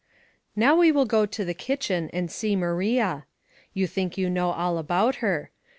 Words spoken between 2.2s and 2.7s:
see